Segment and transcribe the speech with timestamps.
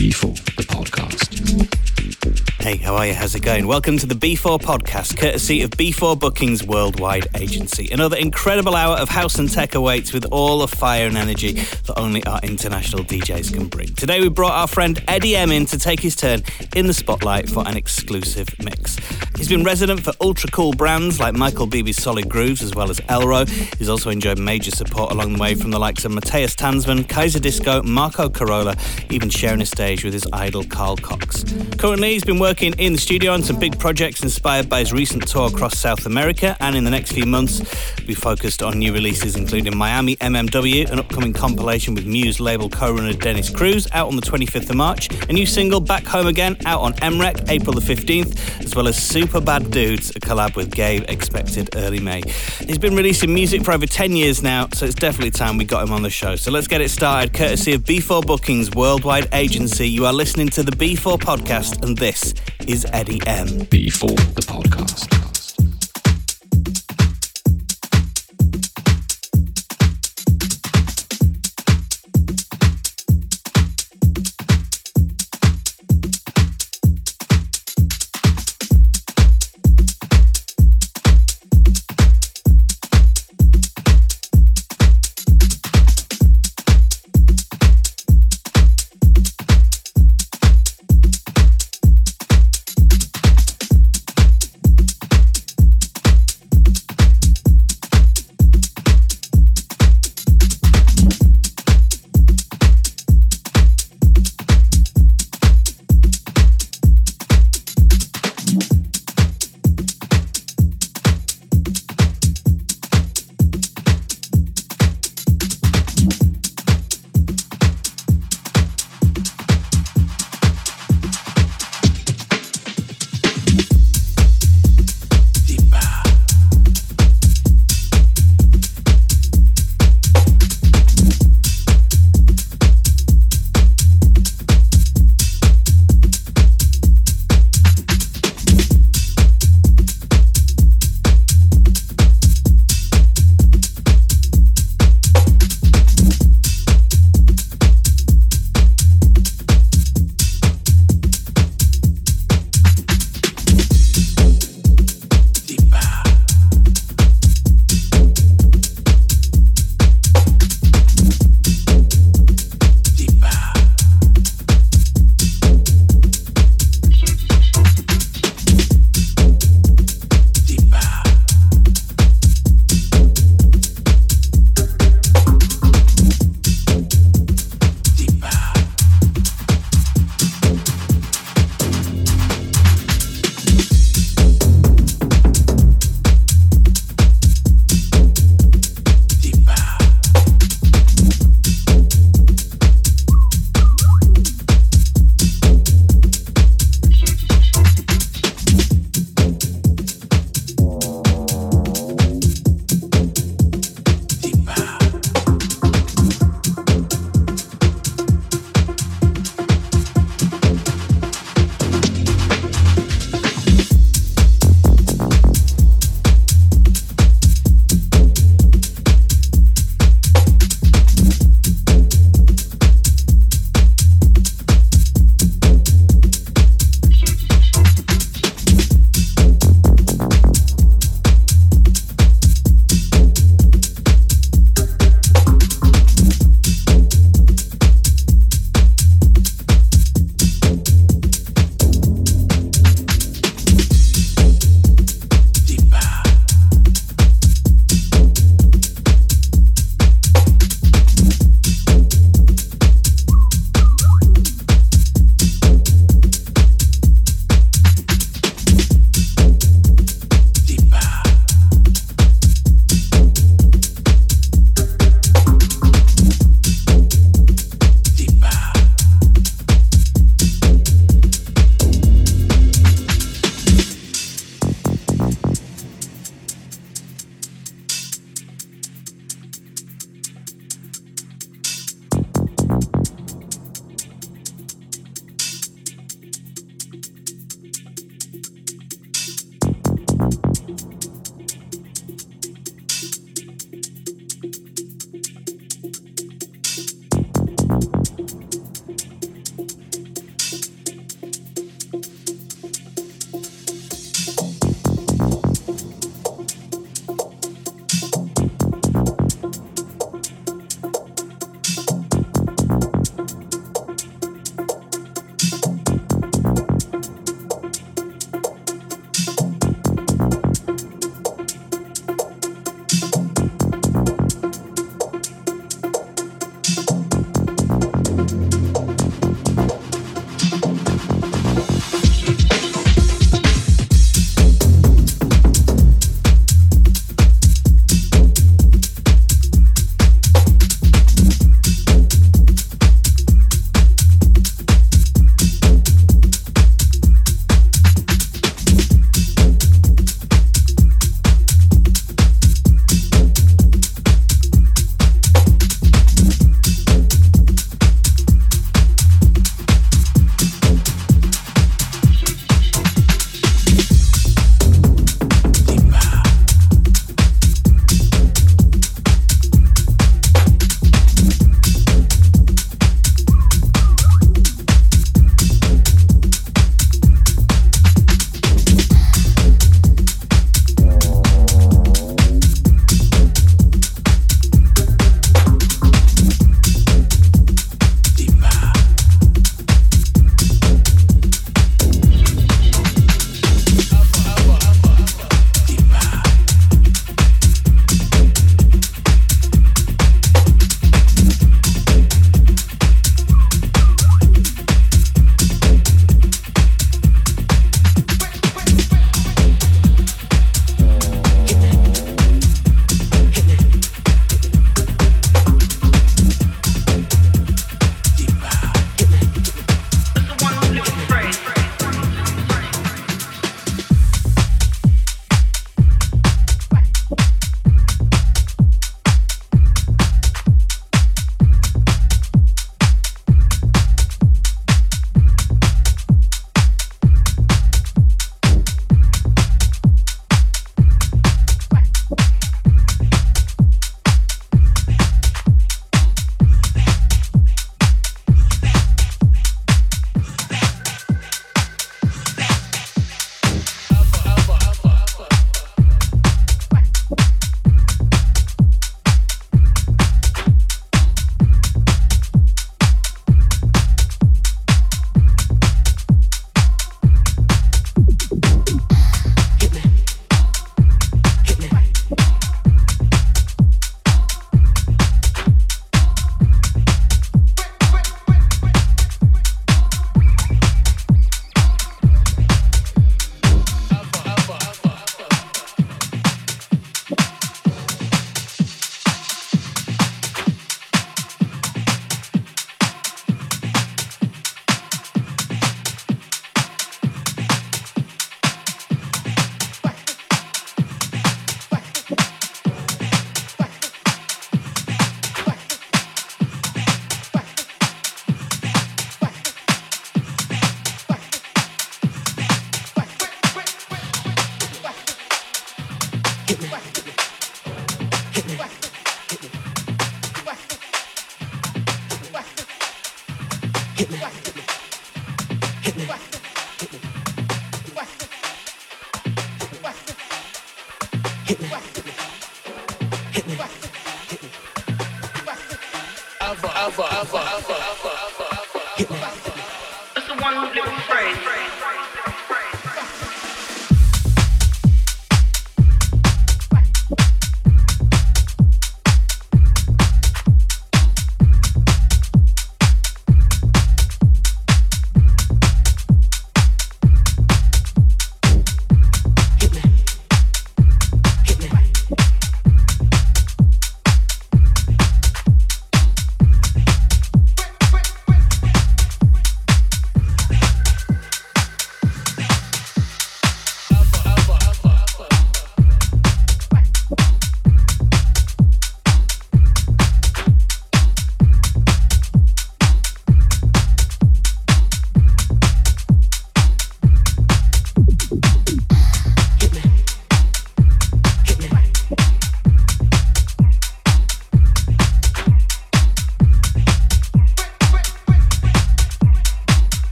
[0.00, 1.99] B4, the podcast.
[2.20, 3.14] Hey, how are you?
[3.14, 3.66] How's it going?
[3.66, 7.88] Welcome to the B4 podcast, courtesy of B4 Bookings Worldwide Agency.
[7.90, 11.94] Another incredible hour of house and tech awaits with all the fire and energy that
[11.96, 13.94] only our international DJs can bring.
[13.94, 16.42] Today we brought our friend Eddy M in to take his turn
[16.76, 18.98] in the spotlight for an exclusive mix.
[19.36, 23.00] He's been resident for ultra cool brands like Michael Bibi's Solid Grooves as well as
[23.08, 23.48] Elrow.
[23.78, 28.28] He's also enjoyed major support along the way from the likes of Matthias Kaiserdisco, Marco
[28.28, 28.76] Carola,
[29.08, 31.42] even sharing a stage with his idol Carl Cox.
[31.78, 35.28] Currently, he's been working in the studio on some big projects inspired by his recent
[35.28, 37.60] tour across South America, and in the next few months,
[38.06, 43.12] we focused on new releases including Miami MMW, an upcoming compilation with Muse label co-runner
[43.12, 46.80] Dennis Cruz out on the 25th of March, a new single Back Home Again out
[46.80, 51.04] on EMrec April the 15th, as well as Super Bad Dudes, a collab with Gabe
[51.08, 52.22] expected early May.
[52.58, 55.84] He's been releasing music for over 10 years now, so it's definitely time we got
[55.84, 56.34] him on the show.
[56.34, 59.88] So let's get it started, courtesy of B4 Bookings Worldwide Agency.
[59.88, 62.32] You are listening to the B4 podcast, and this
[62.66, 63.46] is Eddy M.
[63.68, 65.29] B4 the podcast.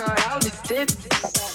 [0.00, 1.47] I'll and did this.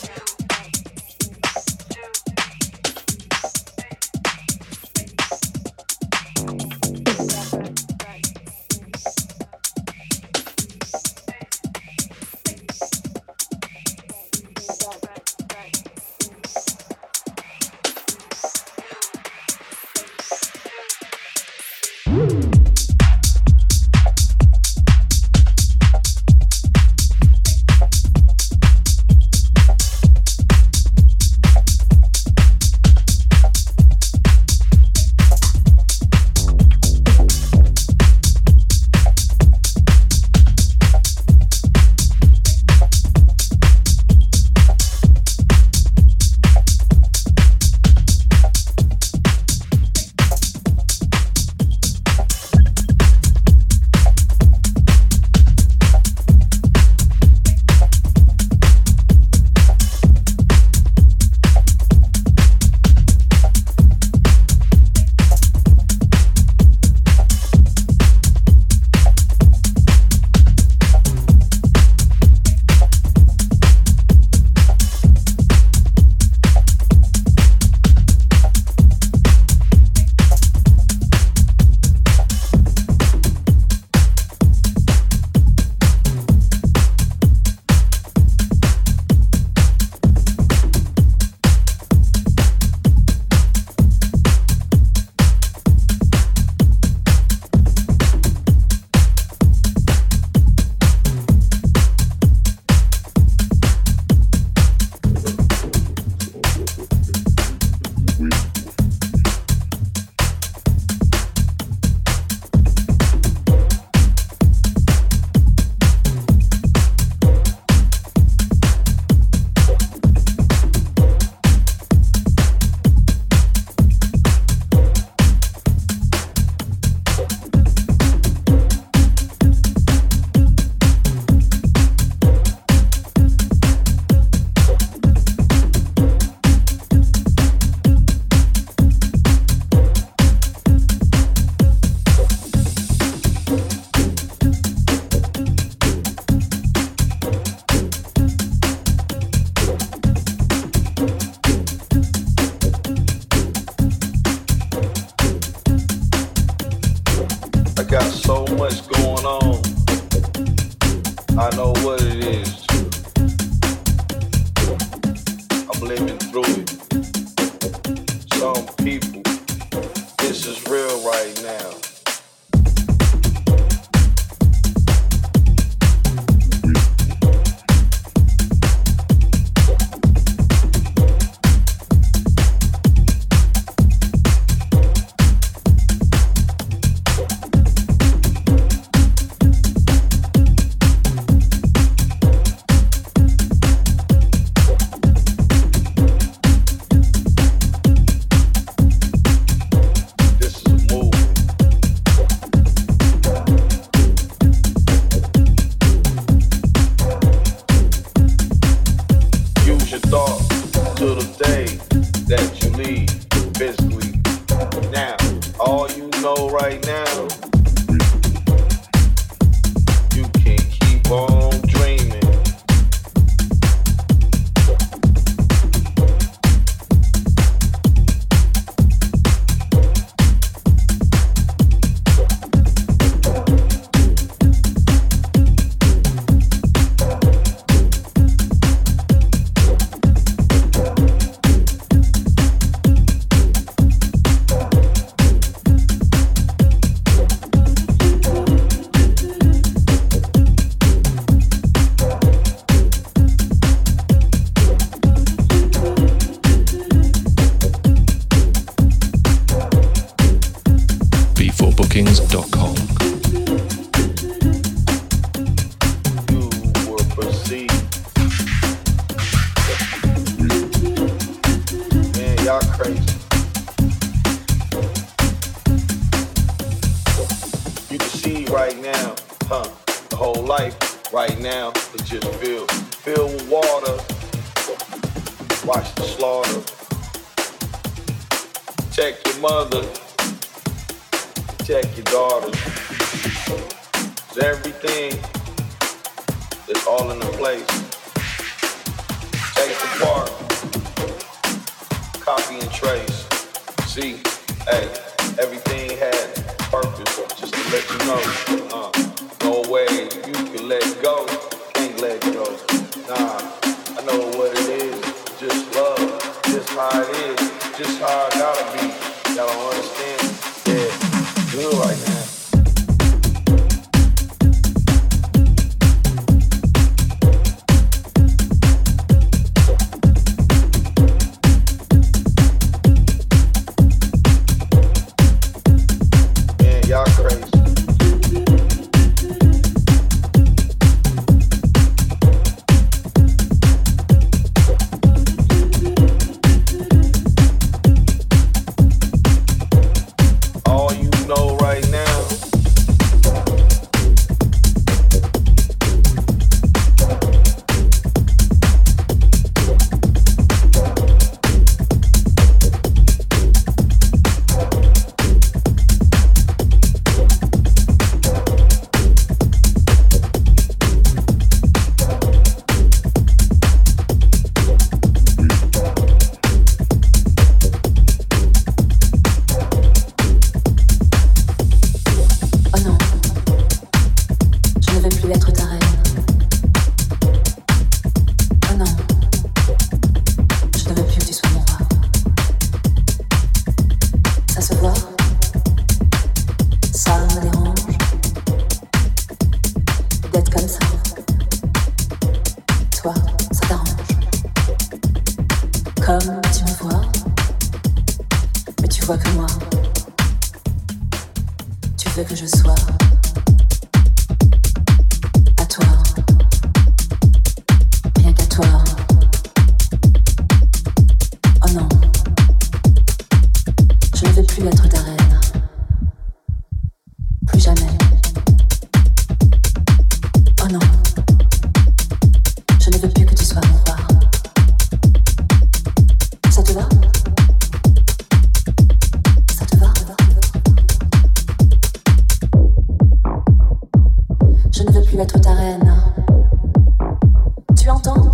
[447.84, 448.32] Tu entends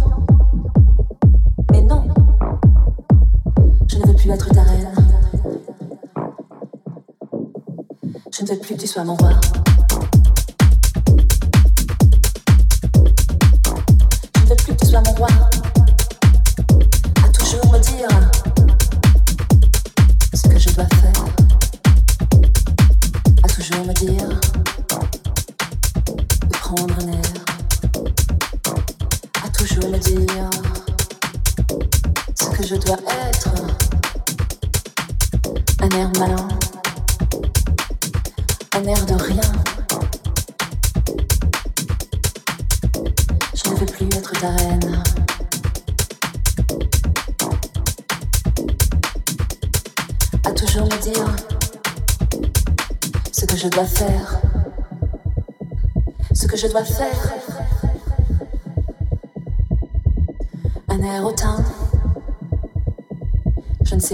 [1.71, 2.03] Mais non,
[3.87, 4.91] je ne veux plus être ta reine.
[8.31, 9.31] Je ne veux plus que tu sois mon roi.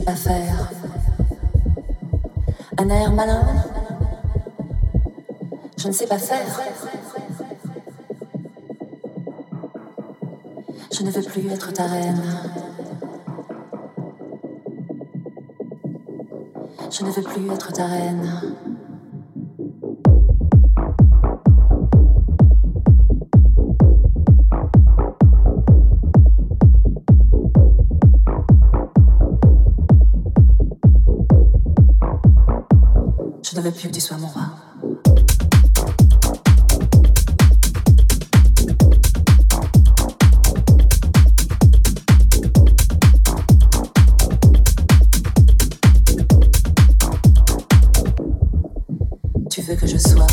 [0.05, 0.71] pas faire
[2.77, 3.41] Un air malin
[5.77, 6.45] Je ne sais pas faire.
[10.91, 12.23] Je ne veux plus être ta reine.
[16.91, 18.31] Je ne veux plus être ta reine.
[33.75, 34.43] prie que tu sois mon roi.
[49.49, 50.27] Tu veux que je sois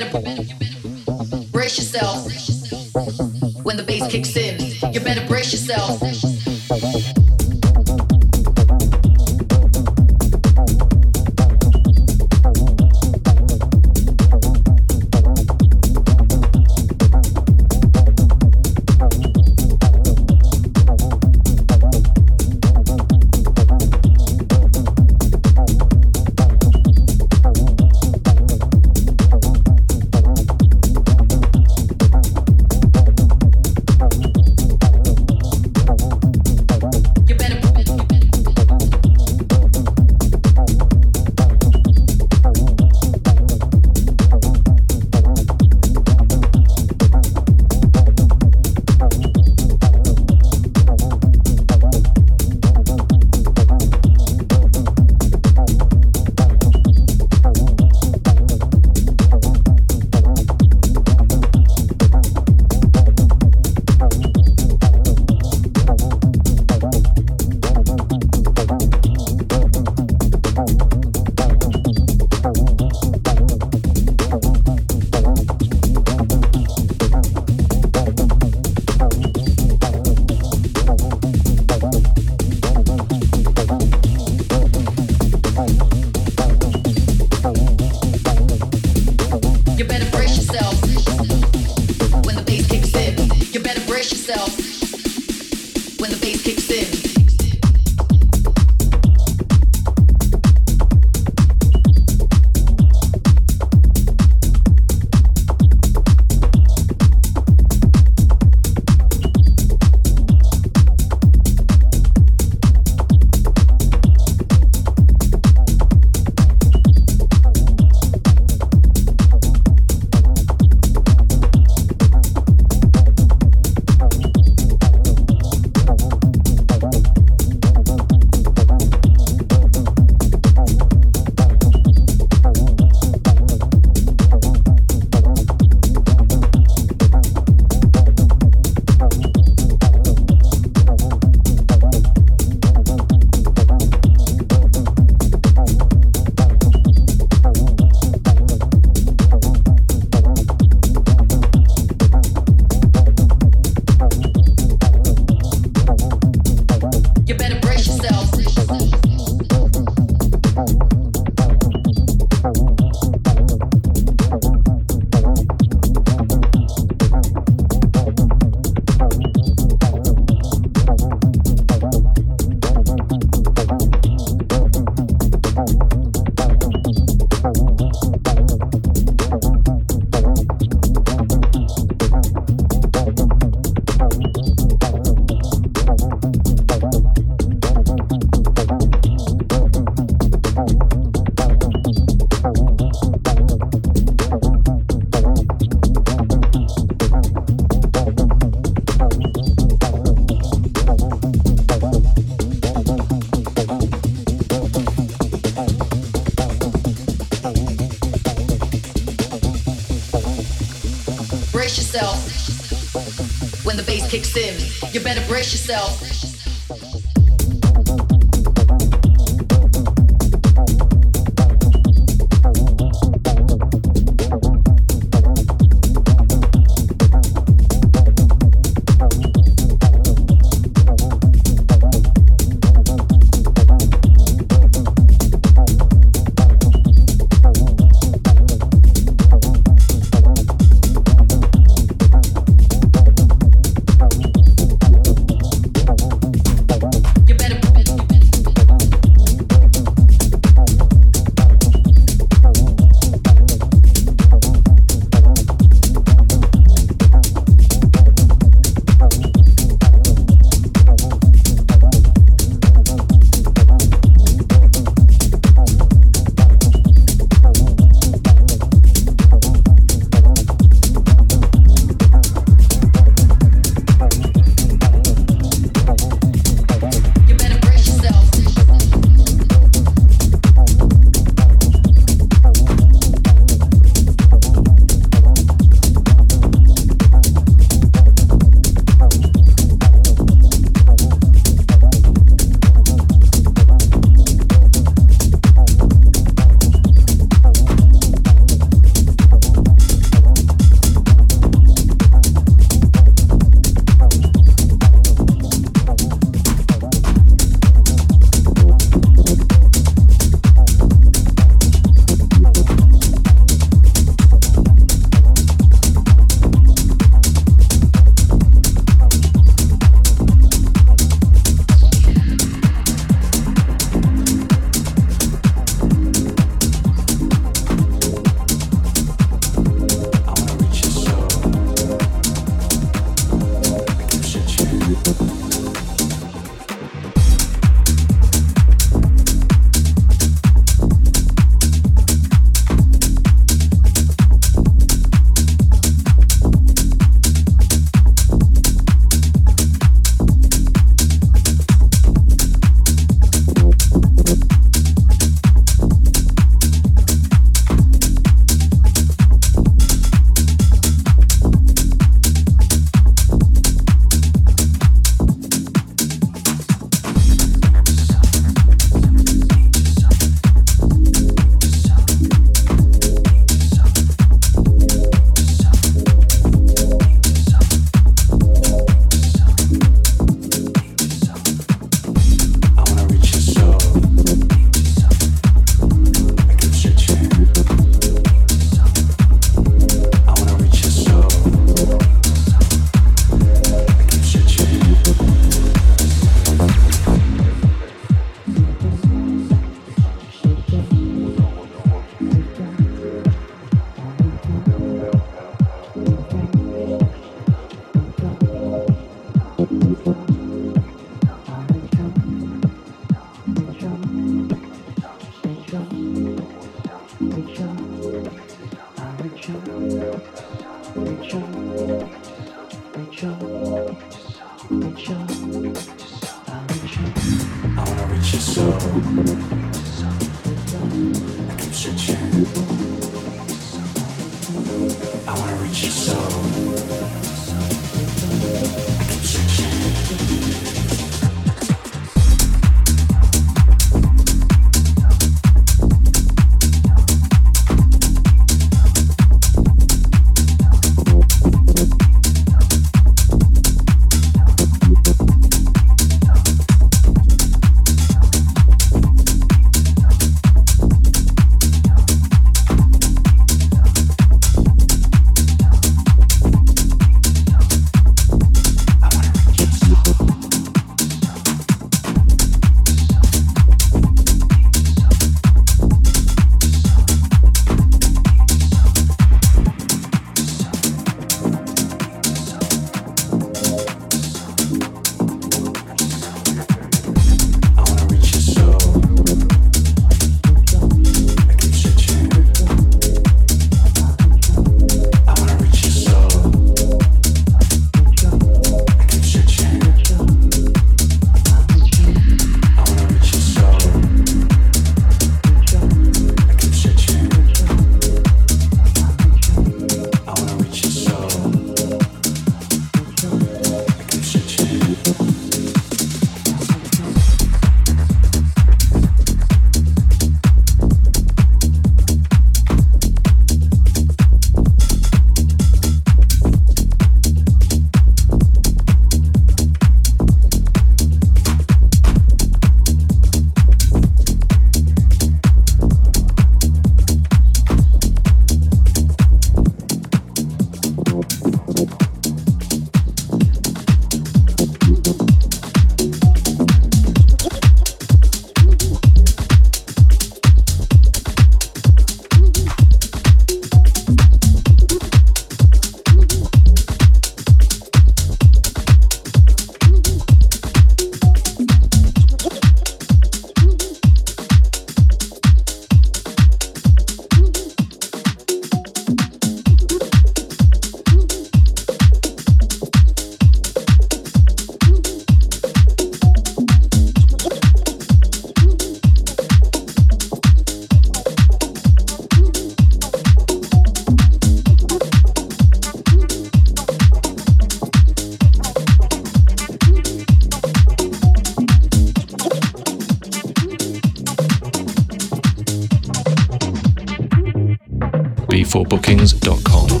[598.79, 600.00] bookings.com.